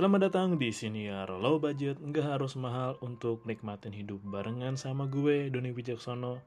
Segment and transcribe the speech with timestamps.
[0.00, 5.52] Selamat datang di Siniar Low Budget, nggak harus mahal untuk nikmatin hidup barengan sama gue,
[5.52, 6.40] Doni Wijaksono.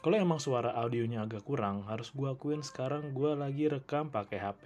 [0.00, 4.64] Kalau emang suara audionya agak kurang, harus gue akuin sekarang gue lagi rekam pakai HP.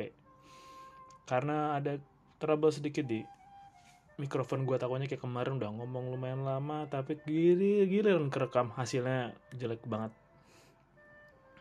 [1.27, 1.99] Karena ada
[2.39, 3.27] trouble sedikit di
[4.23, 9.83] mikrofon gue takutnya kayak kemarin udah ngomong lumayan lama, tapi gili giliran kerekam hasilnya jelek
[9.83, 10.15] banget.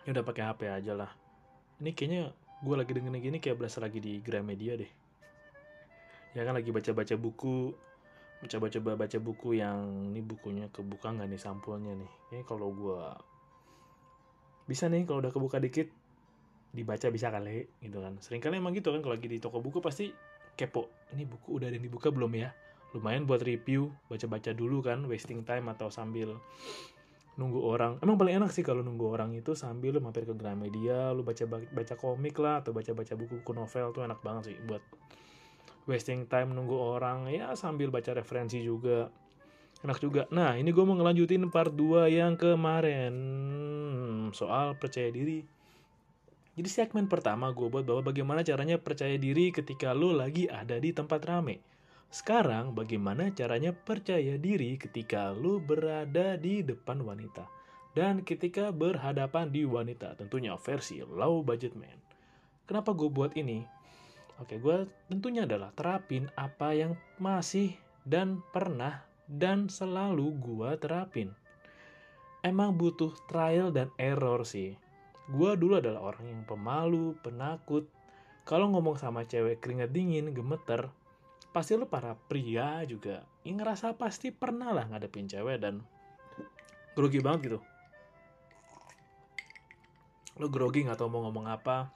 [0.05, 1.09] Ya udah pakai HP aja lah.
[1.81, 5.04] Ini kayaknya gue lagi dengerin gini kayak berasa lagi di Gramedia deh
[6.35, 7.71] ya kan lagi baca-baca buku.
[8.45, 12.11] Coba-coba baca buku yang ini bukunya kebuka nggak nih sampulnya nih?
[12.35, 13.01] Ini kalau gue
[14.69, 15.89] bisa nih kalau udah kebuka dikit
[16.75, 18.19] dibaca bisa kali gitu kan.
[18.19, 20.11] Sering kali emang gitu kan kalau lagi di toko buku pasti
[20.53, 22.51] kepo ini buku udah ada yang dibuka belum ya?
[22.93, 26.35] Lumayan buat review baca-baca dulu kan wasting time atau sambil
[27.39, 27.97] nunggu orang.
[28.03, 31.43] Emang paling enak sih kalau nunggu orang itu sambil lu mampir ke Gramedia lu baca
[31.47, 34.83] baca komik lah atau baca baca buku-buku novel tuh enak banget sih buat
[35.85, 39.09] wasting time nunggu orang ya sambil baca referensi juga.
[39.85, 40.25] Enak juga.
[40.33, 43.13] Nah ini gue mau ngelanjutin part 2 yang kemarin.
[44.33, 45.45] Soal percaya diri.
[46.55, 50.95] Jadi segmen pertama gue buat bahwa bagaimana caranya percaya diri ketika lo lagi ada di
[50.95, 51.59] tempat rame.
[52.07, 57.43] Sekarang bagaimana caranya percaya diri ketika lo berada di depan wanita?
[57.91, 61.99] Dan ketika berhadapan di wanita tentunya versi low budget man.
[62.65, 63.67] Kenapa gue buat ini
[64.35, 67.71] Oke, gue tentunya adalah terapin apa yang masih
[68.03, 71.31] dan pernah dan selalu gue terapin.
[72.43, 74.75] Emang butuh trial dan error sih.
[75.31, 77.89] Gue dulu adalah orang yang pemalu, penakut.
[78.45, 80.93] Kalau ngomong sama cewek keringat dingin, gemeter,
[81.49, 85.79] pasti lo para pria juga yang ngerasa pasti pernah lah ngadepin cewek dan
[86.93, 87.59] grogi banget gitu.
[90.35, 91.89] Lo grogi gak tau mau ngomong apa,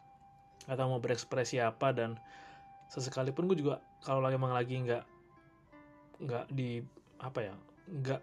[0.70, 2.16] atau mau berekspresi apa dan
[2.94, 5.04] sesekalipun gue juga kalau lagi emang lagi nggak
[6.24, 6.80] nggak di
[7.20, 7.54] apa ya
[7.90, 8.22] nggak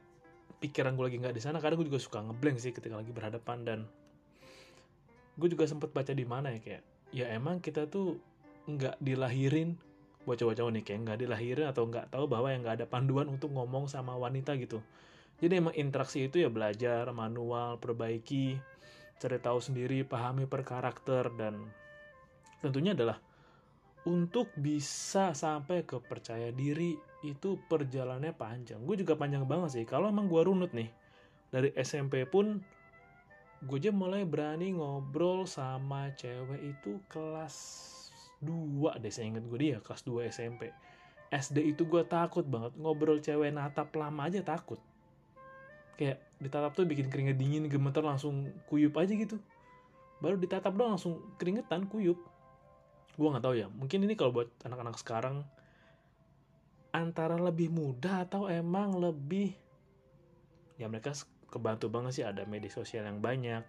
[0.62, 3.58] pikiran gue lagi nggak di sana kadang gue juga suka ngeblank sih ketika lagi berhadapan
[3.66, 3.78] dan
[5.36, 6.82] gue juga sempet baca di mana ya kayak
[7.12, 8.16] ya emang kita tuh
[8.66, 9.76] nggak dilahirin
[10.26, 13.54] buat cowok-cowok nih kayak nggak dilahirin atau nggak tahu bahwa yang nggak ada panduan untuk
[13.54, 14.82] ngomong sama wanita gitu.
[15.38, 18.58] Jadi emang interaksi itu ya belajar manual perbaiki
[19.16, 21.62] cari tahu sendiri pahami per karakter dan
[22.60, 23.18] tentunya adalah
[24.06, 26.94] untuk bisa sampai ke percaya diri
[27.26, 28.78] itu perjalanannya panjang.
[28.86, 29.84] Gue juga panjang banget sih.
[29.84, 30.86] Kalau emang gue runut nih
[31.50, 32.62] dari SMP pun
[33.64, 37.56] gue aja mulai berani ngobrol sama cewek itu kelas
[38.44, 40.68] 2 deh saya inget gue dia kelas 2 SMP
[41.32, 44.76] SD itu gue takut banget ngobrol cewek natap lama aja takut
[45.96, 49.40] kayak ditatap tuh bikin keringet dingin gemeter langsung kuyup aja gitu
[50.20, 52.20] baru ditatap doang langsung keringetan kuyup
[53.16, 53.66] gue nggak tahu ya.
[53.72, 55.42] Mungkin ini kalau buat anak-anak sekarang
[56.92, 59.52] antara lebih mudah atau emang lebih
[60.76, 61.16] ya mereka
[61.48, 62.24] kebantu banget sih.
[62.24, 63.64] Ada media sosial yang banyak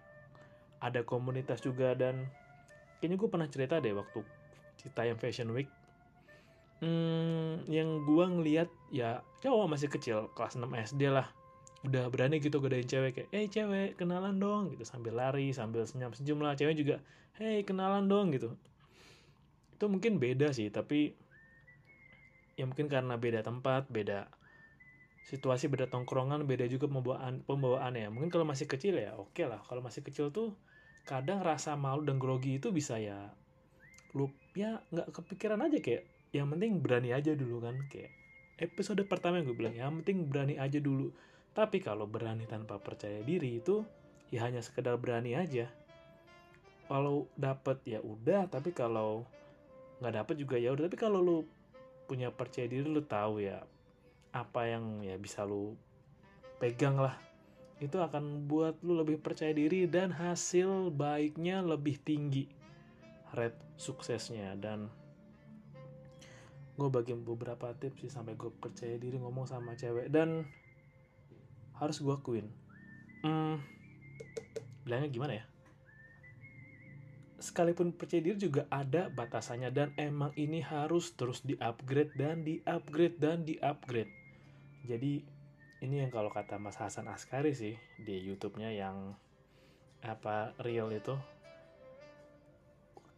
[0.78, 2.30] ada komunitas juga dan
[3.02, 4.22] kayaknya gue pernah cerita deh waktu
[4.78, 5.66] cerita yang Fashion Week.
[6.78, 11.26] Hmm, yang gue ngeliat ya cowok masih kecil kelas 6 SD lah.
[11.82, 14.86] Udah berani gitu godain cewek kayak eh cewek kenalan dong gitu.
[14.86, 16.54] Sambil lari sambil senyum senyum lah.
[16.54, 17.02] Cewek juga
[17.38, 18.54] hey kenalan dong gitu
[19.78, 21.14] itu mungkin beda sih tapi
[22.58, 24.26] ya mungkin karena beda tempat beda
[25.28, 28.08] situasi beda tongkrongan beda juga pembawaan pembawaan ya.
[28.08, 29.60] Mungkin kalau masih kecil ya oke okay lah.
[29.68, 30.56] Kalau masih kecil tuh
[31.04, 33.28] kadang rasa malu dan grogi itu bisa ya
[34.16, 35.84] lu ya nggak kepikiran aja.
[35.84, 37.76] Kayak yang penting berani aja dulu kan.
[37.92, 38.10] Kayak
[38.56, 41.12] episode pertama yang gue bilang yang penting berani aja dulu.
[41.52, 43.84] Tapi kalau berani tanpa percaya diri itu
[44.32, 45.68] ya hanya sekedar berani aja.
[46.88, 49.28] Kalau dapet ya udah tapi kalau
[49.98, 50.86] nggak dapet juga ya udah.
[50.86, 51.38] Tapi kalau lu
[52.08, 53.62] punya percaya diri lu tahu ya
[54.32, 55.74] apa yang ya bisa lu
[56.62, 57.16] pegang lah.
[57.78, 62.50] Itu akan buat lu lebih percaya diri dan hasil baiknya lebih tinggi.
[63.34, 64.58] Rate suksesnya.
[64.58, 64.90] Dan
[66.78, 70.10] gue bagi beberapa tips sih sampai gue percaya diri ngomong sama cewek.
[70.10, 70.42] Dan
[71.78, 72.50] harus gue akuin.
[73.22, 73.62] Hmm,
[74.86, 75.44] bilangnya gimana ya
[77.38, 83.46] sekalipun percaya diri juga ada batasannya dan emang ini harus terus di-upgrade dan di-upgrade dan
[83.46, 84.10] di-upgrade.
[84.86, 85.22] Jadi
[85.78, 89.14] ini yang kalau kata Mas Hasan Askari sih di YouTube-nya yang
[90.02, 91.14] apa real itu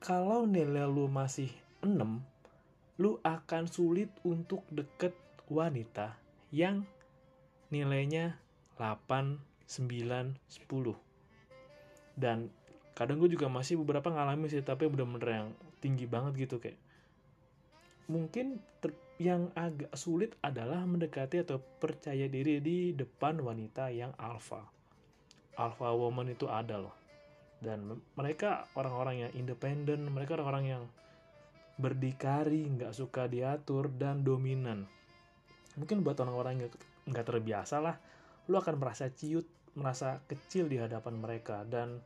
[0.01, 1.53] kalau nilai lu masih
[1.85, 2.01] 6
[3.01, 5.17] lu akan sulit untuk deket
[5.49, 6.21] wanita
[6.53, 6.85] yang
[7.73, 8.37] nilainya
[8.77, 12.53] 8, 9, 10 dan
[13.01, 15.49] kadang gue juga masih beberapa ngalamin sih tapi bener-bener yang
[15.81, 16.77] tinggi banget gitu kayak
[18.11, 18.61] mungkin
[19.23, 24.65] yang agak sulit adalah mendekati atau percaya diri di depan wanita yang alpha.
[25.61, 26.97] Alpha woman itu ada loh.
[27.61, 30.85] Dan mereka orang-orang yang independen mereka orang-orang yang
[31.77, 34.89] berdikari nggak suka diatur dan dominan.
[35.77, 36.71] Mungkin buat orang-orang yang
[37.13, 38.01] nggak terbiasa lah
[38.49, 39.45] lu akan merasa ciut
[39.77, 41.61] merasa kecil di hadapan mereka.
[41.69, 42.01] Dan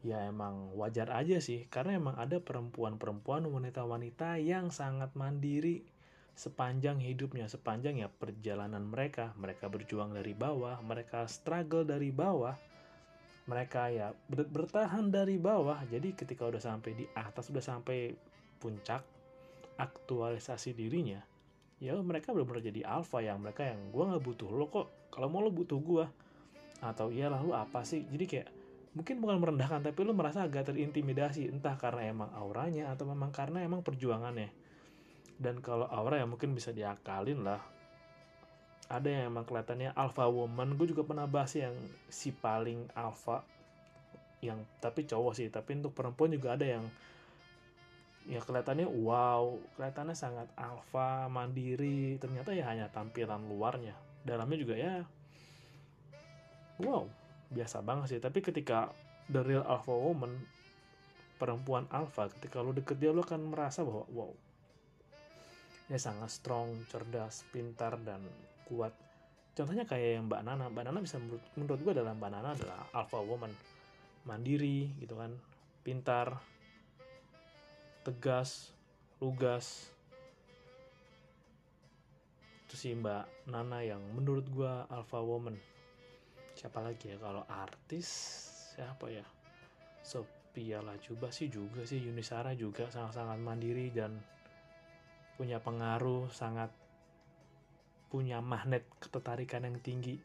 [0.00, 5.84] ya emang wajar aja sih karena emang ada perempuan-perempuan wanita-wanita yang sangat mandiri
[6.32, 9.36] sepanjang hidupnya sepanjang ya perjalanan mereka.
[9.36, 12.56] Mereka berjuang dari bawah mereka struggle dari bawah
[13.44, 15.84] mereka ya ber bertahan dari bawah.
[15.84, 18.16] Jadi ketika udah sampai di atas udah sampai
[18.56, 19.04] puncak
[19.80, 21.24] aktualisasi dirinya
[21.80, 25.40] ya mereka benar-benar jadi alpha yang mereka yang gue nggak butuh lo kok kalau mau
[25.40, 26.04] lo butuh gue
[26.84, 28.04] atau iyalah lo apa sih?
[28.08, 28.48] Jadi kayak
[28.90, 33.62] mungkin bukan merendahkan tapi lo merasa agak terintimidasi entah karena emang auranya atau memang karena
[33.62, 34.50] emang perjuangannya.
[35.40, 37.62] Dan kalau aura ya mungkin bisa diakalin lah.
[38.90, 40.74] Ada yang emang kelihatannya alpha woman.
[40.74, 41.72] Gue juga pernah bahas yang
[42.10, 43.46] si paling alpha
[44.40, 46.80] yang tapi cowok sih tapi untuk perempuan juga ada yang
[48.24, 53.94] ya kelihatannya wow kelihatannya sangat alpha mandiri ternyata ya hanya tampilan luarnya.
[54.24, 55.04] Dalamnya juga ya
[56.80, 57.19] wow
[57.50, 58.20] biasa banget sih.
[58.22, 58.88] Tapi ketika
[59.26, 60.34] the real alpha woman
[61.40, 64.32] perempuan alpha ketika lo deket dia lo akan merasa bahwa wow
[65.88, 68.22] ya sangat strong cerdas pintar dan
[68.70, 68.94] kuat.
[69.58, 70.70] Contohnya kayak yang Mbak Nana.
[70.70, 73.50] Mbak Nana bisa menurut, menurut gue adalah Mbak Nana adalah alpha woman.
[74.22, 75.34] Mandiri gitu kan.
[75.82, 76.38] Pintar
[78.06, 78.70] tegas
[79.18, 79.90] lugas.
[82.70, 85.58] Itu sih Mbak Nana yang menurut gue alpha woman
[86.60, 87.16] siapa lagi ya?
[87.16, 88.06] Kalau artis
[88.76, 89.24] siapa ya?
[90.04, 94.20] Sophia Lajuba sih juga sih Yunisara juga sangat-sangat mandiri dan
[95.40, 96.68] punya pengaruh sangat
[98.12, 100.20] punya magnet ketertarikan yang tinggi.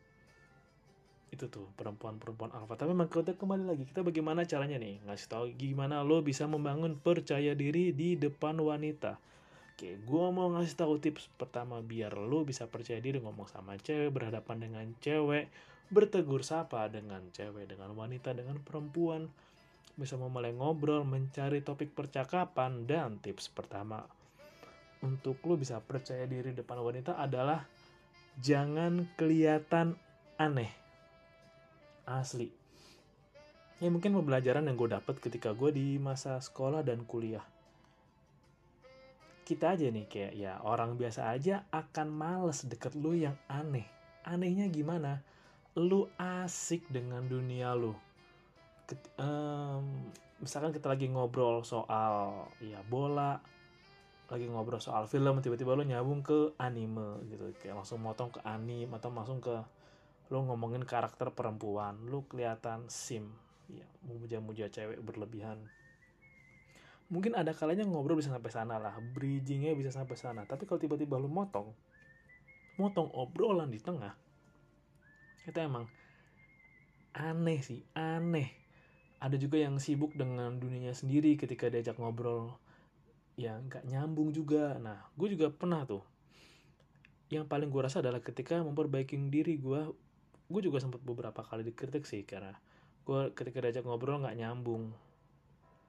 [1.32, 2.76] Itu tuh perempuan-perempuan alpha.
[2.76, 3.84] Tapi kita kembali lagi.
[3.88, 5.08] Kita bagaimana caranya nih?
[5.08, 9.16] Ngasih tahu gimana lo bisa membangun percaya diri di depan wanita.
[9.76, 14.08] Oke gue mau ngasih tahu tips pertama biar lo bisa percaya diri ngomong sama cewek
[14.08, 15.52] berhadapan dengan cewek
[15.90, 19.30] bertegur sapa dengan cewek dengan wanita dengan perempuan.
[19.96, 24.04] Bisa memulai ngobrol mencari topik percakapan dan tips pertama.
[25.00, 27.64] Untuk lo bisa percaya diri depan wanita adalah
[28.44, 29.96] jangan kelihatan
[30.36, 30.72] aneh.
[32.04, 32.52] Asli.
[33.80, 37.44] Ya mungkin pembelajaran yang gue dapet ketika gue di masa sekolah dan kuliah.
[39.46, 43.86] Kita aja nih kayak ya orang biasa aja akan males deket lu yang aneh.
[44.26, 45.22] Anehnya gimana
[45.75, 47.92] lu asik dengan dunia lu.
[48.88, 50.07] Ket, um,
[50.39, 53.44] misalkan kita lagi ngobrol soal ya bola
[54.25, 57.51] lagi ngobrol soal film tiba-tiba lo nyambung ke anime gitu.
[57.60, 59.56] Kayak langsung motong ke anime atau langsung ke
[60.31, 63.28] lo ngomongin karakter perempuan lo kelihatan sim.
[63.68, 65.60] Ya memuja-muja cewek berlebihan.
[67.12, 70.48] Mungkin ada kalanya ngobrol bisa sampai sana lah bridgingnya bisa sampai sana.
[70.48, 71.69] Tapi kalau tiba-tiba lo motong
[72.80, 74.25] motong obrolan di tengah
[75.45, 75.86] itu emang
[77.15, 78.51] aneh sih aneh.
[79.24, 82.59] Ada juga yang sibuk dengan dunianya sendiri ketika diajak ngobrol.
[83.39, 84.75] Ya nggak nyambung juga.
[84.81, 86.04] Nah gue juga pernah tuh.
[87.31, 89.81] Yang paling gue rasa adalah ketika memperbaiki diri gue
[90.45, 92.54] gue juga sempat beberapa kali dikritik sih karena
[93.02, 94.92] gue ketika diajak ngobrol nggak nyambung.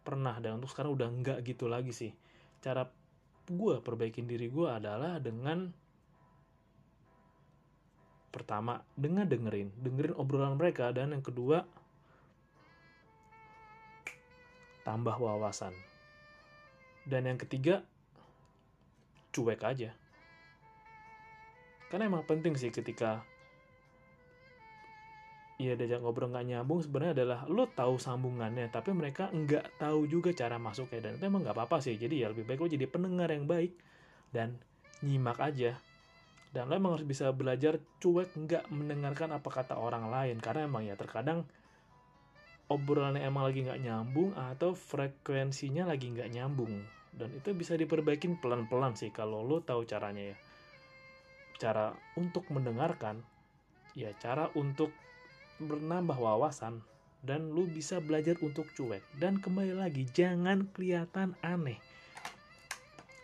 [0.07, 2.15] Pernah dan untuk sekarang udah nggak gitu lagi sih.
[2.63, 2.87] Cara
[3.47, 5.71] gue perbaikin diri gue adalah dengan
[8.37, 9.73] pertama dengan dengerin.
[9.81, 11.65] Dengerin obrolan mereka dan yang kedua
[14.85, 15.73] tambah wawasan.
[17.09, 17.81] Dan yang ketiga,
[19.33, 19.97] cuek aja.
[21.89, 23.25] Karena emang penting sih ketika
[25.57, 30.37] ya diajak ngobrol nggak nyambung sebenarnya adalah lo tahu sambungannya tapi mereka nggak tahu juga
[30.37, 31.09] cara masuknya.
[31.09, 31.97] Dan itu emang nggak apa-apa sih.
[31.97, 33.73] Jadi ya lebih baik lo jadi pendengar yang baik
[34.35, 34.61] dan
[35.01, 35.79] nyimak aja
[36.57, 40.41] dan lo emang harus bisa belajar cuek nggak mendengarkan apa kata orang lain.
[40.41, 41.45] Karena emang ya terkadang
[42.73, 46.73] obrolannya emang lagi nggak nyambung atau frekuensinya lagi nggak nyambung.
[47.13, 50.37] Dan itu bisa diperbaikin pelan-pelan sih kalau lo tahu caranya ya.
[51.61, 53.21] Cara untuk mendengarkan
[53.93, 54.97] ya cara untuk
[55.61, 56.81] bernambah wawasan
[57.21, 59.05] dan lu bisa belajar untuk cuek.
[59.21, 61.77] Dan kembali lagi jangan kelihatan aneh.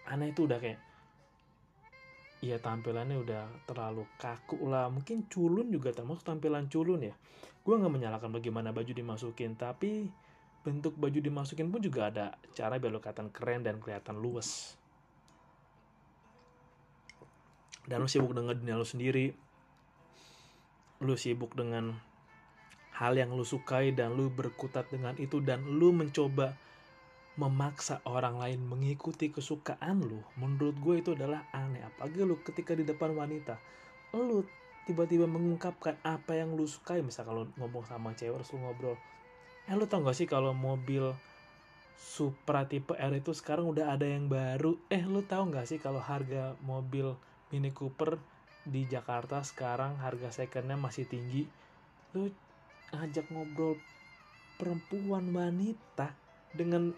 [0.04, 0.91] Aneh itu udah kayak
[2.42, 4.90] ya tampilannya udah terlalu kaku lah.
[4.90, 7.14] Mungkin culun juga termasuk tampilan culun ya.
[7.62, 10.10] Gue nggak menyalahkan bagaimana baju dimasukin tapi
[10.66, 14.74] bentuk baju dimasukin pun juga ada cara biar lo kelihatan keren dan kelihatan luwes.
[17.86, 19.30] Dan lu sibuk dengan dunia lu sendiri.
[21.02, 21.94] Lu sibuk dengan
[22.98, 26.58] hal yang lu sukai dan lu berkutat dengan itu dan lu mencoba
[27.32, 31.80] memaksa orang lain mengikuti kesukaan lu menurut gue itu adalah aneh.
[31.80, 33.56] Apalagi lu ketika di depan wanita
[34.12, 34.44] lu
[34.84, 37.00] tiba-tiba mengungkapkan apa yang lu sukai.
[37.00, 38.96] Misal kalau ngomong sama cewek terus lu ngobrol
[39.70, 41.14] eh lu tau gak sih kalau mobil
[42.02, 44.74] Supra tipe R itu sekarang udah ada yang baru?
[44.90, 47.14] Eh lu tau gak sih kalau harga mobil
[47.54, 48.18] Mini Cooper
[48.66, 51.46] di Jakarta sekarang harga secondnya masih tinggi?
[52.16, 52.26] Lu
[52.90, 53.78] ngajak ngobrol
[54.58, 56.12] perempuan wanita
[56.52, 56.90] dengan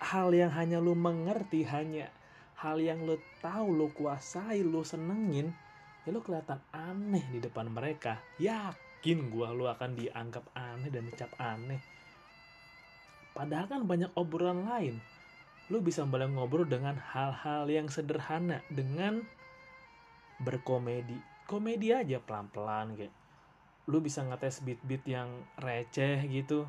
[0.00, 2.08] hal yang hanya lu mengerti hanya
[2.60, 5.52] hal yang lu tahu lu kuasai lu senengin
[6.04, 8.20] ya lu kelihatan aneh di depan mereka.
[8.40, 11.80] Yakin gua lu akan dianggap aneh dan dicap aneh.
[13.36, 14.96] Padahal kan banyak obrolan lain.
[15.70, 19.22] Lu bisa mulai ngobrol dengan hal-hal yang sederhana dengan
[20.42, 21.14] berkomedi.
[21.46, 23.14] Komedi aja pelan-pelan kayak
[23.86, 25.30] lu bisa ngetes beat-beat yang
[25.62, 26.66] receh gitu.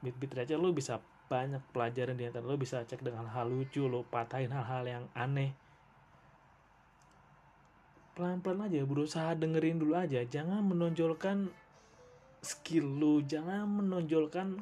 [0.00, 4.04] Beat-beat receh lu bisa banyak pelajaran di internet lo bisa cek dengan hal lucu lo
[4.04, 5.56] patahin hal-hal yang aneh.
[8.12, 10.20] Pelan-pelan aja berusaha dengerin dulu aja.
[10.20, 11.48] Jangan menonjolkan
[12.44, 14.60] skill lu jangan menonjolkan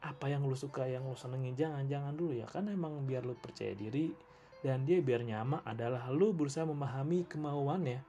[0.00, 1.52] apa yang lu suka yang lu senengin.
[1.52, 4.08] Jangan jangan dulu ya kan emang biar lu percaya diri
[4.64, 8.00] dan dia biar nyaman adalah lu berusaha memahami kemauannya.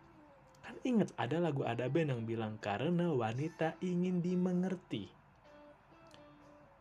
[0.64, 5.19] Kan inget ada lagu ada band yang bilang karena wanita ingin dimengerti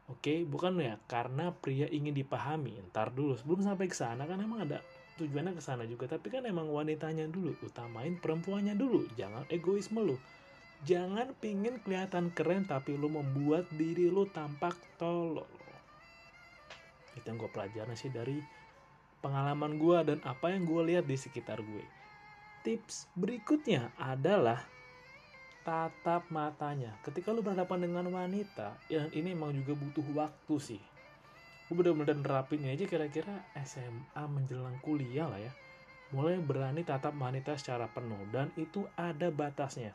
[0.08, 2.80] Oke, bukan ya karena pria ingin dipahami.
[2.88, 4.80] Ntar dulu sebelum sampai ke sana kan emang ada
[5.20, 9.04] tujuannya ke sana juga, tapi kan emang wanitanya dulu, utamain perempuannya dulu.
[9.20, 10.16] Jangan egoisme lu.
[10.86, 15.44] Jangan pingin kelihatan keren tapi lu membuat diri lu tampak tolol.
[17.18, 18.38] Itu yang gue pelajarin sih dari
[19.18, 21.84] pengalaman gue dan apa yang gue lihat di sekitar gue.
[22.62, 24.62] Tips berikutnya adalah
[25.68, 26.96] tatap matanya.
[27.04, 30.80] Ketika lu berhadapan dengan wanita, ya ini emang juga butuh waktu sih.
[31.68, 35.52] Gue bener-bener nerapinnya aja kira-kira SMA menjelang kuliah lah ya.
[36.16, 39.92] Mulai berani tatap wanita secara penuh dan itu ada batasnya.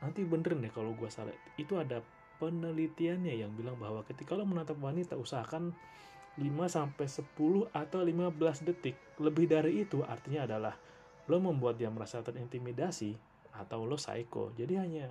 [0.00, 1.36] Nanti bener deh kalau gue salah.
[1.60, 2.00] Itu ada
[2.40, 5.76] penelitiannya yang bilang bahwa ketika lo menatap wanita usahakan
[6.40, 8.96] 5 sampai 10 atau 15 detik.
[9.20, 10.80] Lebih dari itu artinya adalah
[11.28, 13.27] lo membuat dia merasa terintimidasi
[13.58, 14.54] atau lo psycho.
[14.54, 15.06] Jadi hanya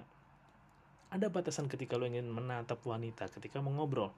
[1.12, 4.12] ada batasan ketika lo ingin menatap wanita, ketika mengobrol.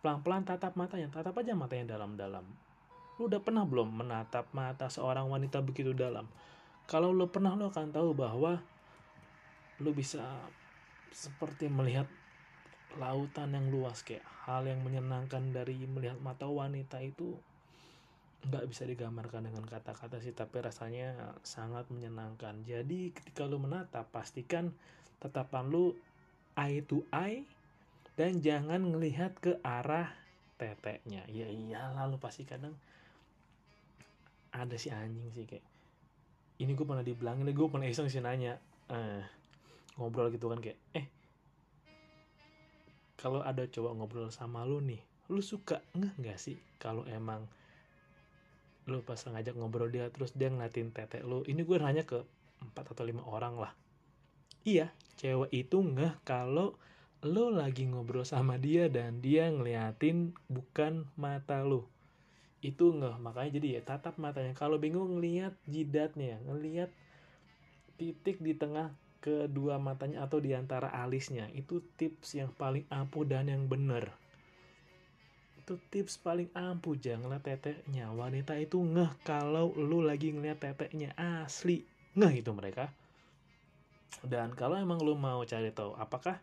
[0.00, 2.44] Pelan-pelan tatap matanya, tatap aja matanya dalam-dalam.
[3.20, 6.24] Lo udah pernah belum menatap mata seorang wanita begitu dalam?
[6.88, 8.60] Kalau lo pernah, lo akan tahu bahwa
[9.80, 10.24] lo bisa
[11.12, 12.08] seperti melihat
[12.98, 17.38] lautan yang luas kayak hal yang menyenangkan dari melihat mata wanita itu
[18.40, 22.64] nggak bisa digambarkan dengan kata-kata sih tapi rasanya sangat menyenangkan.
[22.64, 24.72] Jadi ketika lu menatap pastikan
[25.20, 25.92] tatapan lu
[26.56, 27.44] eye to eye
[28.16, 30.08] dan jangan ngelihat ke arah
[30.56, 31.24] teteknya.
[31.28, 32.72] Ya iyalah lu pasti kadang
[34.50, 35.64] ada si anjing sih kayak
[36.60, 38.56] ini gue pernah dibilangin gue pernah iseng sih nanya.
[38.90, 39.22] Eh,
[40.00, 41.06] ngobrol gitu kan kayak eh
[43.20, 47.44] kalau ada coba ngobrol sama lu nih lu suka nggak sih kalau emang
[48.88, 52.24] lu pas ngajak ngobrol dia terus dia ngeliatin tete lu ini gue nanya ke
[52.60, 53.72] empat atau lima orang lah.
[54.64, 56.76] Iya cewek itu nggak kalau
[57.20, 61.88] lo lagi ngobrol sama dia dan dia ngeliatin bukan mata lo
[62.60, 64.52] itu nggak makanya jadi ya tatap matanya.
[64.52, 66.92] Kalau bingung ngeliat jidatnya ngeliat
[67.96, 73.52] titik di tengah kedua matanya atau di antara alisnya itu tips yang paling ampuh dan
[73.52, 74.16] yang benar
[75.70, 78.10] itu tips paling ampuh jangan lihat teteknya.
[78.10, 81.86] Wanita itu ngeh kalau lu lagi ngeliat teteknya asli.
[82.18, 82.90] Ngeh itu mereka.
[84.26, 86.42] Dan kalau emang lu mau cari tahu apakah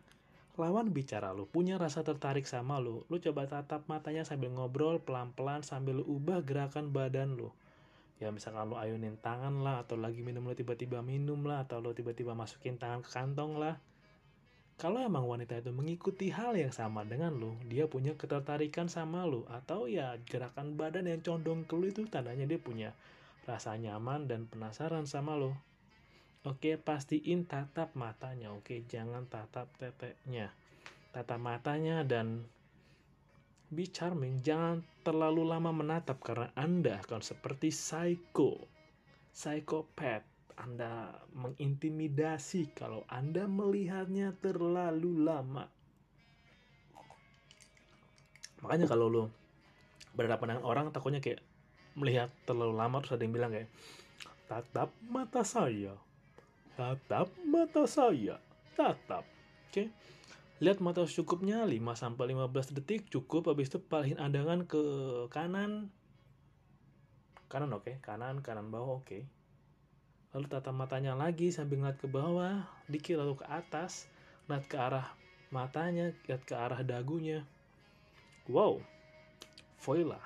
[0.56, 5.60] lawan bicara lu punya rasa tertarik sama lu lu coba tatap matanya sambil ngobrol pelan-pelan
[5.60, 7.52] sambil lu ubah gerakan badan lu.
[8.24, 11.92] Ya misalkan lu ayunin tangan lah atau lagi minum lu tiba-tiba minum lah atau lu
[11.92, 13.76] tiba-tiba masukin tangan ke kantong lah
[14.78, 19.42] kalau emang wanita itu mengikuti hal yang sama dengan lo, dia punya ketertarikan sama lo,
[19.50, 22.94] atau ya gerakan badan yang condong ke lo itu tandanya dia punya
[23.42, 25.58] rasa nyaman dan penasaran sama lo.
[26.46, 28.54] Oke, pastiin tatap matanya.
[28.54, 30.54] Oke, jangan tatap teteknya.
[31.10, 32.46] Tatap matanya dan
[33.74, 34.38] be charming.
[34.46, 38.62] Jangan terlalu lama menatap karena Anda akan seperti psycho,
[39.34, 45.70] psychopath anda mengintimidasi kalau Anda melihatnya terlalu lama.
[48.66, 49.24] Makanya kalau lo
[50.18, 51.46] berhadapan dengan orang takutnya kayak
[51.94, 53.70] melihat terlalu lama terus ada yang bilang kayak
[54.50, 55.94] tatap mata saya
[56.74, 58.42] tatap mata saya
[58.74, 59.86] tatap oke okay?
[60.58, 64.82] lihat mata secukupnya 5 sampai 15 detik cukup habis itu palihin andangan ke
[65.30, 65.94] kanan
[67.46, 68.02] kanan oke okay.
[68.02, 69.37] kanan kanan bawah oke.
[70.36, 74.08] Lalu tatap matanya lagi sambil ngeliat ke bawah dikit lalu ke atas
[74.48, 75.08] ngeliat ke arah
[75.48, 77.44] matanya lihat ke arah dagunya.
[78.48, 78.80] Wow
[79.82, 80.20] voila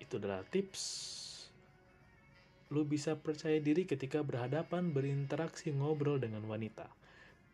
[0.00, 0.82] itu adalah tips.
[2.72, 6.88] Lu bisa percaya diri ketika berhadapan berinteraksi ngobrol dengan wanita.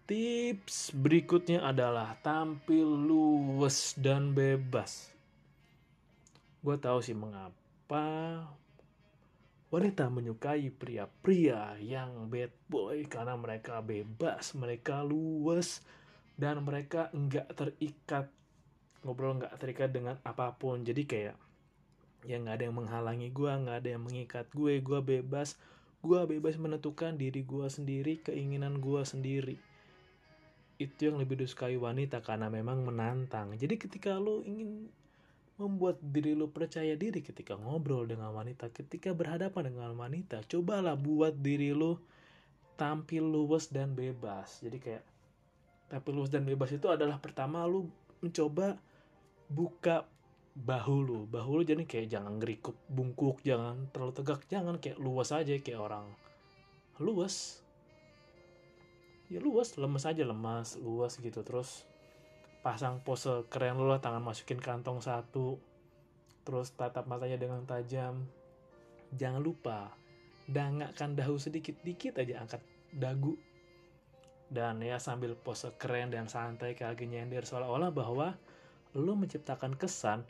[0.08, 5.12] Tips berikutnya adalah tampil luwes dan bebas.
[6.64, 8.42] Gue tahu sih mengapa
[9.70, 15.86] wanita menyukai pria-pria yang bad boy karena mereka bebas, mereka luwes,
[16.34, 18.26] dan mereka nggak terikat
[19.06, 20.82] ngobrol nggak terikat dengan apa pun.
[20.82, 21.36] Jadi kayak
[22.26, 25.54] ya nggak ada yang menghalangi gue, nggak ada yang mengikat gue, gue bebas,
[26.02, 29.56] gue bebas menentukan diri gue sendiri, keinginan gue sendiri
[30.80, 33.52] itu yang lebih disukai wanita karena memang menantang.
[33.52, 34.88] Jadi ketika lo ingin
[35.60, 41.36] membuat diri lo percaya diri ketika ngobrol dengan wanita, ketika berhadapan dengan wanita, cobalah buat
[41.36, 42.00] diri lo
[42.80, 44.64] tampil luwes dan bebas.
[44.64, 45.04] Jadi kayak
[45.92, 47.92] tampil luwes dan bebas itu adalah pertama lo
[48.24, 48.80] mencoba
[49.52, 50.08] buka
[50.56, 51.18] bahu lu.
[51.28, 55.80] Bahu lu jadi kayak jangan ngerikup bungkuk, jangan terlalu tegak, jangan kayak luas aja kayak
[55.80, 56.08] orang
[57.00, 57.64] luas
[59.32, 61.88] ya luas lemes aja lemas luas gitu terus
[62.60, 65.56] pasang pose keren lu lah tangan masukin kantong satu
[66.44, 68.24] terus tatap matanya dengan tajam.
[69.16, 69.92] Jangan lupa
[70.48, 72.62] dangakkan dahu sedikit dikit aja angkat
[72.92, 73.36] dagu.
[74.50, 78.34] Dan ya sambil pose keren dan santai kayak lagi nyender seolah-olah bahwa
[78.98, 80.26] lu menciptakan kesan.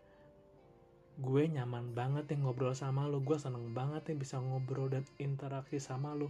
[1.20, 5.80] Gue nyaman banget yang ngobrol sama lo gue seneng banget yang bisa ngobrol dan interaksi
[5.80, 6.28] sama lo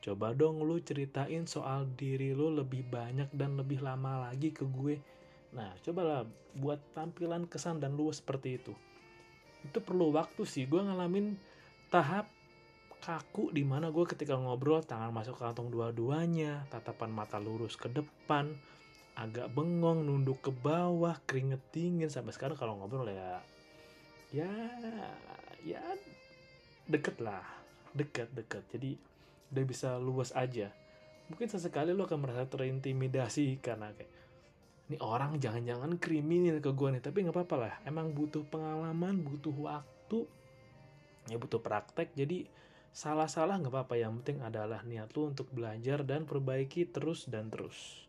[0.00, 4.96] Coba dong lu ceritain soal diri lu lebih banyak dan lebih lama lagi ke gue.
[5.50, 6.22] Nah, cobalah
[6.54, 8.74] buat tampilan kesan dan luas seperti itu.
[9.66, 10.66] Itu perlu waktu sih.
[10.70, 11.34] Gue ngalamin
[11.90, 12.30] tahap
[13.00, 17.88] kaku di mana gue ketika ngobrol tangan masuk ke kantong dua-duanya, tatapan mata lurus ke
[17.88, 18.52] depan,
[19.16, 23.40] agak bengong, nunduk ke bawah, keringet dingin sampai sekarang kalau ngobrol ya
[24.30, 24.46] ya
[25.66, 25.82] ya
[26.86, 27.42] deket lah
[27.90, 28.94] deket deket jadi
[29.50, 30.70] udah bisa luas aja
[31.26, 34.10] mungkin sesekali lo akan merasa terintimidasi karena kayak
[34.90, 37.74] ini orang jangan-jangan kriminal ke gue nih tapi nggak apa-apa lah.
[37.86, 40.26] Emang butuh pengalaman butuh waktu.
[41.30, 42.10] Ya butuh praktek.
[42.18, 42.50] Jadi
[42.90, 43.94] salah-salah nggak apa-apa.
[43.94, 48.02] Yang penting adalah niat lo untuk belajar dan perbaiki terus dan terus.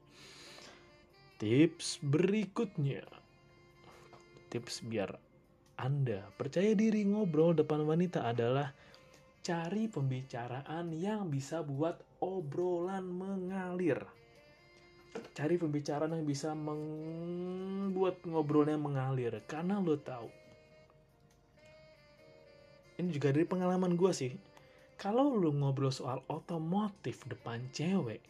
[1.37, 3.05] Tips berikutnya.
[4.49, 5.13] Tips biar
[5.77, 8.73] anda percaya diri ngobrol depan wanita adalah
[9.41, 14.20] cari pembicaraan yang bisa buat obrolan mengalir.
[15.31, 19.35] Cari pembicaraan yang bisa membuat ngobrolnya mengalir.
[19.47, 20.29] Karena lo tahu.
[22.99, 24.31] Ini juga dari pengalaman gue sih.
[24.99, 28.21] Kalau lo ngobrol soal otomotif depan cewek,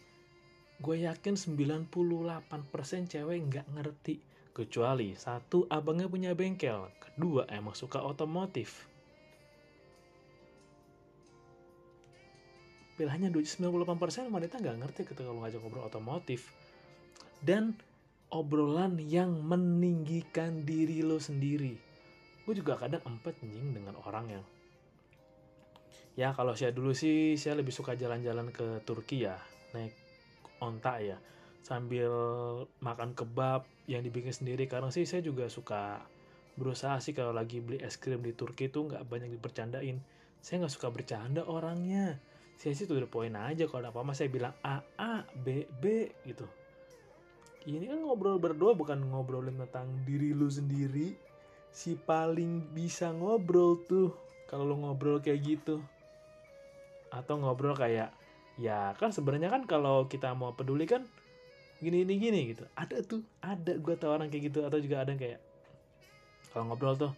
[0.80, 1.92] gue yakin 98%
[3.12, 4.24] cewek nggak ngerti.
[4.52, 6.88] Kecuali satu, abangnya punya bengkel.
[7.00, 8.92] Kedua, emang suka otomotif
[13.02, 16.54] pilihannya 98% wanita nggak ngerti ketika lo ngajak ngobrol otomotif
[17.42, 17.74] dan
[18.32, 21.76] obrolan yang meninggikan diri lo sendiri.
[22.48, 24.46] Gue juga kadang empet nying dengan orang yang
[26.12, 29.40] ya kalau saya dulu sih saya lebih suka jalan-jalan ke Turki ya
[29.72, 29.96] naik
[30.60, 31.16] onta ya
[31.64, 32.12] sambil
[32.82, 34.66] makan kebab yang dibikin sendiri.
[34.66, 36.02] Karena sih saya juga suka
[36.56, 39.98] berusaha sih kalau lagi beli es krim di Turki itu nggak banyak dipercandain.
[40.42, 42.18] Saya nggak suka bercanda orangnya.
[42.58, 46.61] Saya sih tuh poin aja kalau apa-apa saya bilang A A B B gitu
[47.70, 51.14] ini kan ngobrol berdua bukan ngobrolin tentang diri lu sendiri.
[51.70, 54.10] Si paling bisa ngobrol tuh
[54.50, 55.78] kalau lu ngobrol kayak gitu.
[57.14, 58.10] Atau ngobrol kayak
[58.58, 61.06] ya kan sebenarnya kan kalau kita mau peduli kan
[61.78, 62.66] gini gini gini gitu.
[62.74, 63.78] Ada tuh ada.
[63.78, 65.40] Gue tau orang kayak gitu atau juga ada yang kayak
[66.52, 67.14] kalau ngobrol tuh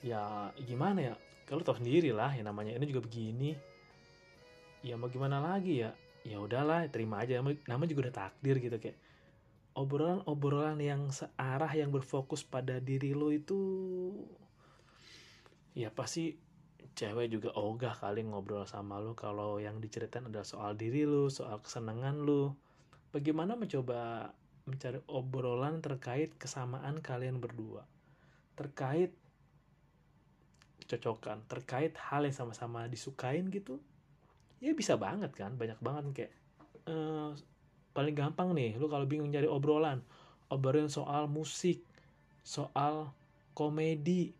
[0.00, 1.14] ya gimana ya?
[1.44, 3.52] Kalau tau sendiri lah yang namanya ini juga begini.
[4.80, 5.92] Ya mau gimana lagi ya?
[6.24, 7.36] Ya udahlah terima aja.
[7.44, 9.03] Nama juga udah takdir gitu kayak
[9.74, 13.58] obrolan-obrolan yang searah yang berfokus pada diri lo itu
[15.74, 16.38] ya pasti
[16.94, 21.58] cewek juga ogah kali ngobrol sama lo kalau yang diceritain adalah soal diri lo soal
[21.58, 22.54] kesenangan lo
[23.10, 24.30] bagaimana mencoba
[24.64, 27.84] mencari obrolan terkait kesamaan kalian berdua?
[28.56, 29.12] Terkait
[30.84, 33.80] cocokan terkait hal yang sama-sama disukain gitu?
[34.60, 36.32] Ya bisa banget kan banyak banget kayak
[36.88, 37.30] eh,
[37.94, 40.02] paling gampang nih lu kalau bingung nyari obrolan
[40.50, 41.80] obrolin soal musik
[42.44, 43.14] soal
[43.56, 44.34] komedi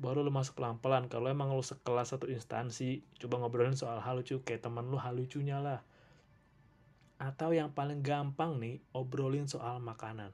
[0.00, 1.12] baru lu masuk pelan-pelan.
[1.12, 5.12] Kalau emang lu sekelas satu instansi coba ngobrolin soal hal lucu kayak teman lu hal
[5.12, 5.84] lucunya lah.
[7.20, 10.32] Atau yang paling gampang nih obrolin soal makanan.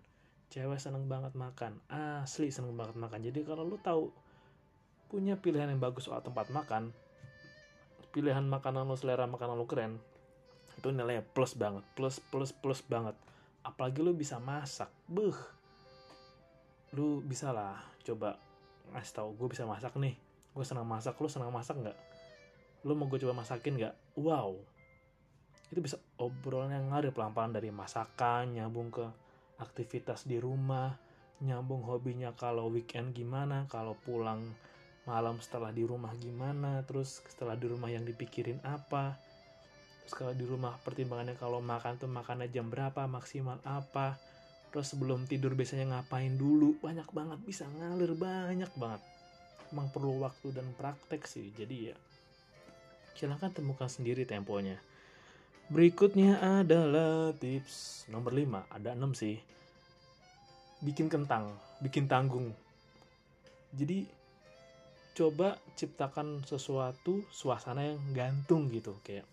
[0.54, 3.26] Cewek seneng banget makan asli seneng banget makan.
[3.26, 4.14] Jadi kalau lu tahu
[5.10, 6.94] punya pilihan yang bagus soal tempat makan
[8.10, 10.00] pilihan makanan lo selera makanan lo keren
[10.76, 13.16] itu nilainya plus banget plus plus plus banget.
[13.66, 14.92] Apalagi lo bisa masak.
[15.08, 15.36] Beh
[16.94, 18.38] lu bisa lah coba
[18.94, 20.14] ngasih tau gue bisa masak nih.
[20.52, 21.18] Gue senang masak.
[21.18, 21.98] Lo senang masak nggak?
[22.86, 23.94] Lo mau gue coba masakin nggak?
[24.20, 24.60] Wow.
[25.72, 29.04] Itu bisa obrolan yang ngalir pelan-pelan dari masakan nyambung ke
[29.58, 30.94] aktivitas di rumah
[31.44, 34.56] nyambung hobinya kalau weekend gimana kalau pulang
[35.04, 39.20] malam setelah di rumah gimana terus setelah di rumah yang dipikirin apa
[40.06, 44.14] terus kalau di rumah pertimbangannya kalau makan tuh makannya jam berapa maksimal apa.
[44.70, 46.78] Terus sebelum tidur biasanya ngapain dulu?
[46.78, 49.02] Banyak banget bisa ngalir banyak banget.
[49.74, 51.96] Emang perlu waktu dan praktek sih jadi ya
[53.16, 54.76] silahkan temukan sendiri temponya.
[55.72, 59.40] Berikutnya adalah tips nomor 5 ada 6 sih.
[60.84, 62.52] Bikin kentang bikin tanggung.
[63.74, 64.06] Jadi
[65.16, 69.24] coba ciptakan sesuatu suasana yang gantung gitu kayak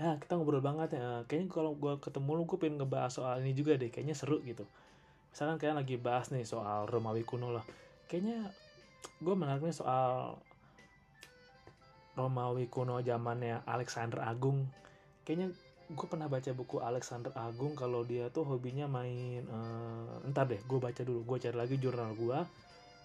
[0.00, 1.24] ah kita ngobrol banget ya.
[1.28, 3.92] Kayaknya kalau gue ketemu lu gue pengen ngebahas soal ini juga deh.
[3.92, 4.64] Kayaknya seru gitu.
[5.32, 7.64] Misalkan kayak lagi bahas nih soal Romawi kuno lah.
[8.08, 8.52] Kayaknya
[9.20, 10.40] gue menarik nih soal
[12.16, 14.68] Romawi kuno zamannya Alexander Agung.
[15.24, 15.52] Kayaknya
[15.92, 17.76] gue pernah baca buku Alexander Agung.
[17.76, 21.24] Kalau dia tuh hobinya main uh, entar deh gue baca dulu.
[21.24, 22.40] Gue cari lagi jurnal gue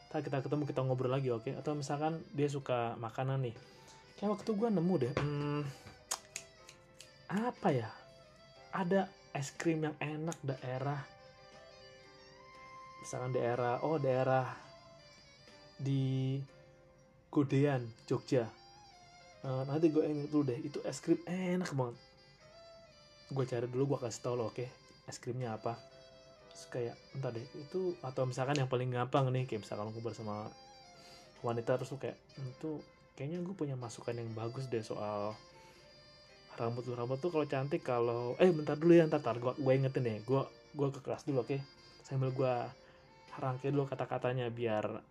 [0.07, 1.51] Ntar kita ketemu kita ngobrol lagi oke?
[1.51, 1.53] Okay?
[1.59, 3.55] atau misalkan dia suka makanan nih.
[4.15, 5.61] Kayak waktu gue nemu deh hmm,
[7.27, 7.91] apa ya?
[8.71, 11.03] Ada es krim yang enak daerah.
[13.03, 14.47] Misalkan daerah oh daerah
[15.77, 16.39] di
[17.29, 18.49] Kudean Jogja.
[19.45, 21.95] Uh, nanti gue inget dulu deh itu es krim enak banget.
[23.31, 24.69] Gue cari dulu gue kasih tau lo oke okay?
[25.05, 25.77] es krimnya apa.
[26.51, 30.49] Terus kayak entar deh itu atau misalkan yang paling gampang nih kayak misalkan aku bersama
[31.45, 32.81] wanita terus kayak itu
[33.13, 35.37] kayaknya gue punya masukan yang bagus deh soal
[36.57, 40.03] rambut rambut tuh kalau cantik kalau eh bentar dulu ya ntar, ntar gue gue ingetin
[40.03, 40.41] deh gue
[40.73, 41.53] gue ke kelas dulu oke?
[41.53, 41.61] Okay?
[42.07, 42.53] sambil gue
[43.35, 45.03] rangkai dulu kata-katanya biar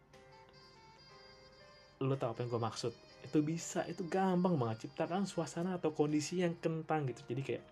[2.00, 2.92] lu tahu apa yang gue maksud.
[3.24, 7.20] Itu bisa itu gampang banget ciptakan suasana atau kondisi yang kentang gitu.
[7.28, 7.64] Jadi kayak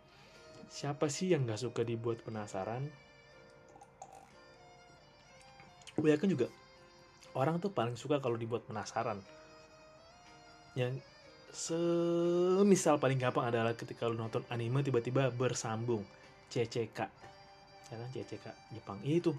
[0.68, 2.84] siapa sih yang nggak suka dibuat penasaran?
[5.96, 6.48] Gue yakin juga
[7.32, 9.20] orang tuh paling suka kalau dibuat penasaran.
[10.76, 11.00] Yang
[11.55, 16.03] semisal paling gampang adalah ketika lu nonton anime tiba-tiba bersambung.
[16.51, 16.99] CCK
[17.90, 18.09] ya kan?
[18.11, 18.99] CCK Jepang.
[19.07, 19.33] Itu.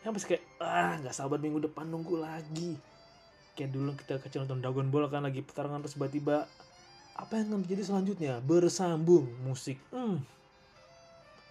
[0.00, 2.76] Yang pasti kayak ah nggak sabar minggu depan nunggu lagi.
[3.52, 6.48] Kayak dulu kita kecil nonton Dragon Ball kan lagi pertarungan terus tiba-tiba
[7.12, 8.34] apa yang akan terjadi selanjutnya?
[8.40, 9.76] Bersambung musik.
[9.92, 10.24] Hmm.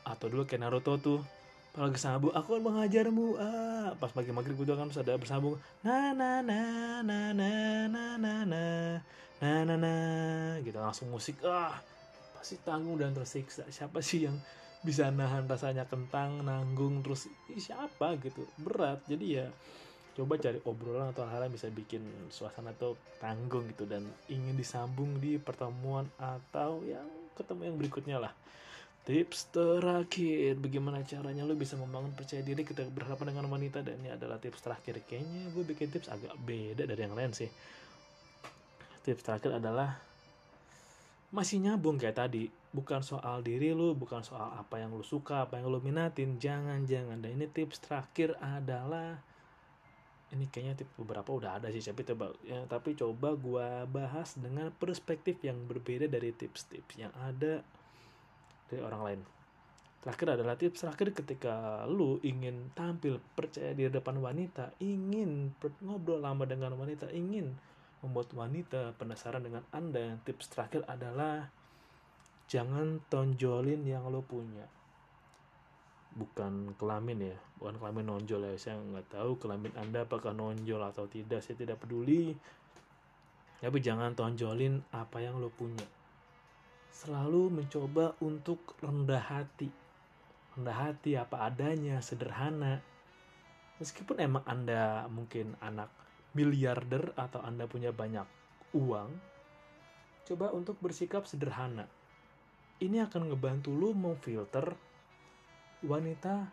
[0.10, 1.22] atau dulu kayak Naruto tuh
[1.70, 3.28] kalau lagi sambung aku akan mengajarmu.
[3.38, 5.62] Ah pas pagi maghrib itu kan terus ada bersambung.
[5.86, 6.62] Na na na
[7.06, 7.50] na na
[7.86, 8.64] na na na
[9.40, 9.94] na na na
[10.64, 10.78] gitu.
[10.80, 11.80] Langsung musik ah
[12.36, 13.68] pasti tanggung dan tersiksa.
[13.68, 14.36] Siapa sih yang
[14.80, 18.16] bisa nahan rasanya kentang nanggung terus siapa?
[18.20, 18.48] Gitu.
[18.60, 19.04] Berat.
[19.08, 19.48] Jadi ya
[20.20, 25.16] coba cari obrolan atau hal yang bisa bikin suasana tuh tanggung gitu dan ingin disambung
[25.16, 27.08] di pertemuan atau yang
[27.40, 28.34] ketemu yang berikutnya lah.
[29.08, 33.80] Tips terakhir, bagaimana caranya lo bisa membangun percaya diri kita berhadapan dengan wanita?
[33.82, 35.02] Dan ini adalah tips terakhir.
[35.08, 37.50] Kayaknya gue bikin tips agak beda dari yang lain sih.
[39.10, 39.98] Tips terakhir adalah
[41.34, 42.46] masih nyambung kayak tadi.
[42.70, 46.38] Bukan soal diri lo, bukan soal apa yang lo suka, apa yang lo minatin.
[46.38, 47.18] Jangan-jangan.
[47.18, 49.18] Dan ini tips terakhir adalah
[50.30, 54.70] ini kayaknya tips beberapa udah ada sih tapi coba ya, tapi coba gue bahas dengan
[54.78, 57.66] perspektif yang berbeda dari tips-tips yang ada
[58.70, 59.22] dari orang lain.
[60.06, 65.50] Terakhir adalah tips terakhir ketika lu ingin tampil percaya di depan wanita, ingin
[65.82, 67.58] ngobrol lama dengan wanita, ingin
[68.02, 70.20] membuat wanita penasaran dengan Anda.
[70.24, 71.50] Tips terakhir adalah
[72.50, 74.66] jangan tonjolin yang lo punya.
[76.16, 78.56] Bukan kelamin ya, bukan kelamin nonjol ya.
[78.58, 82.34] Saya nggak tahu kelamin Anda apakah nonjol atau tidak, saya tidak peduli.
[83.60, 86.00] Tapi jangan tonjolin apa yang lo punya
[87.00, 89.72] selalu mencoba untuk rendah hati.
[90.60, 92.84] Rendah hati apa adanya, sederhana.
[93.80, 95.88] Meskipun emang Anda mungkin anak
[96.38, 98.26] miliarder atau Anda punya banyak
[98.78, 99.10] uang,
[100.30, 101.90] coba untuk bersikap sederhana.
[102.80, 104.78] Ini akan ngebantu lu memfilter
[105.84, 106.48] wanita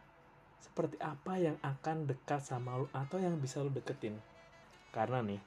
[0.59, 4.17] seperti apa yang akan dekat sama lu atau yang bisa lu deketin.
[4.91, 5.41] Karena nih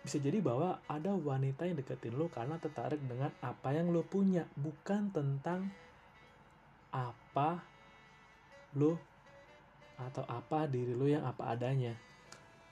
[0.00, 4.48] bisa jadi bahwa ada wanita yang deketin lo karena tertarik dengan apa yang lo punya
[4.56, 5.68] bukan tentang
[6.88, 7.60] apa
[8.80, 8.96] lo
[10.00, 11.92] atau apa diri lo yang apa adanya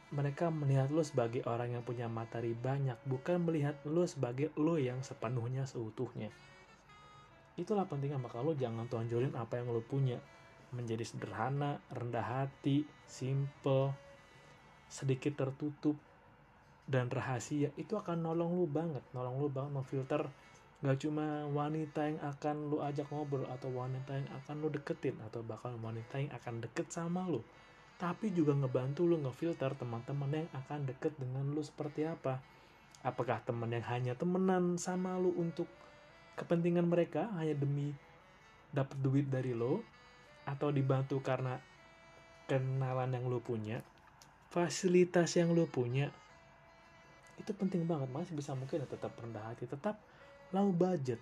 [0.09, 5.05] mereka melihat lo sebagai orang yang punya materi banyak bukan melihat lo sebagai lo yang
[5.05, 6.33] sepenuhnya seutuhnya.
[7.61, 10.17] Itulah pentingnya maka lo jangan tonjolin apa yang lo punya.
[10.73, 13.93] Menjadi sederhana rendah hati simple
[14.89, 15.97] sedikit tertutup
[16.89, 19.05] dan rahasia itu akan nolong lu banget.
[19.13, 20.25] Nolong lu banget memfilter
[20.79, 25.43] gak cuma wanita yang akan lu ajak ngobrol atau wanita yang akan lu deketin atau
[25.43, 27.43] bahkan wanita yang akan deket sama lu
[27.99, 32.39] tapi juga ngebantu lu ngefilter teman-teman yang akan deket dengan lu seperti apa.
[33.03, 35.67] Apakah teman yang hanya temenan sama lu untuk
[36.39, 37.91] kepentingan mereka hanya demi
[38.71, 39.83] dapat duit dari lo?
[40.47, 41.59] Atau dibantu karena
[42.47, 43.83] kenalan yang lo punya?
[44.49, 46.15] Fasilitas yang lo punya?
[47.35, 49.99] Itu penting banget masih bisa mungkin ya tetap rendah hati tetap
[50.55, 51.19] low budget.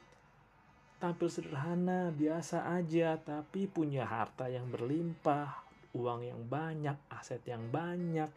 [1.00, 5.65] Tampil sederhana biasa aja tapi punya harta yang berlimpah
[5.96, 8.28] uang yang banyak aset yang banyak.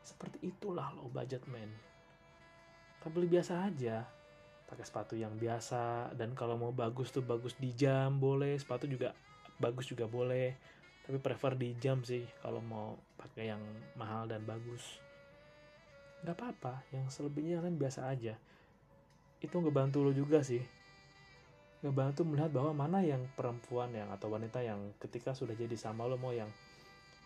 [0.00, 1.68] Seperti itulah low budget man.
[3.04, 4.08] Tampil biasa aja.
[4.64, 6.16] Pakai sepatu yang biasa.
[6.16, 8.56] Dan kalau mau bagus tuh bagus di jam boleh.
[8.56, 9.12] Sepatu juga
[9.60, 10.56] bagus juga boleh.
[11.04, 13.62] Tapi prefer di jam sih kalau mau pakai yang
[14.00, 14.98] mahal dan bagus.
[16.24, 16.74] Nggak apa-apa.
[16.96, 18.34] Yang selebihnya kan biasa aja.
[19.44, 20.79] Itu ngebantu lo juga sih
[21.80, 26.20] ngebantu melihat bahwa mana yang perempuan yang atau wanita yang ketika sudah jadi sama lo
[26.20, 26.48] mau yang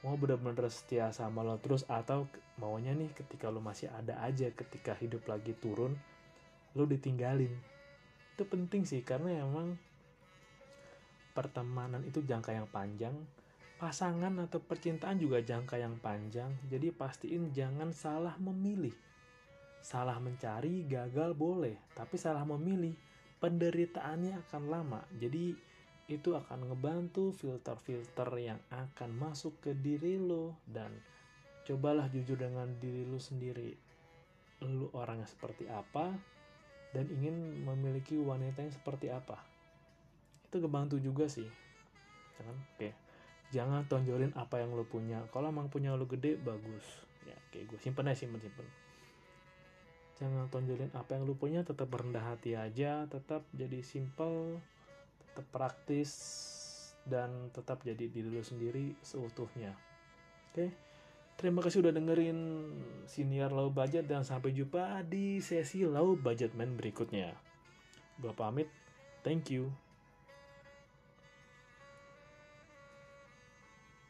[0.06, 2.30] mau bener-bener setia sama lo terus atau
[2.62, 5.98] maunya nih ketika lo masih ada aja ketika hidup lagi turun
[6.78, 7.50] lo ditinggalin.
[8.34, 9.78] Itu penting sih karena emang
[11.34, 13.14] pertemanan itu jangka yang panjang
[13.84, 18.94] pasangan atau percintaan juga jangka yang panjang, jadi pastiin jangan salah memilih.
[19.84, 22.96] Salah mencari, gagal boleh, tapi salah memilih,
[23.44, 25.04] penderitaannya akan lama.
[25.20, 25.52] Jadi
[26.08, 30.88] itu akan ngebantu filter-filter yang akan masuk ke diri lo dan
[31.68, 33.76] cobalah jujur dengan diri lo sendiri.
[34.64, 36.16] Lo orangnya seperti apa
[36.96, 39.36] dan ingin memiliki wanita yang seperti apa.
[40.48, 41.48] Itu ngebantu juga sih.
[42.40, 42.76] Jangan, oke.
[42.80, 42.92] Okay
[43.54, 47.78] jangan tonjolin apa yang lo punya kalau emang punya lo gede bagus ya kayak gue
[47.78, 48.66] simpen aja simpen simpen
[50.24, 54.56] jangan tonjolin apa yang lo punya tetap rendah hati aja tetap jadi simple
[55.20, 56.10] tetap praktis
[57.04, 59.76] dan tetap jadi diri lo sendiri seutuhnya.
[60.50, 60.72] Oke?
[61.34, 62.38] Terima kasih udah dengerin
[63.04, 67.36] senior low budget dan sampai jumpa di sesi low budget man berikutnya.
[68.16, 68.70] Gue pamit.
[69.20, 69.83] Thank you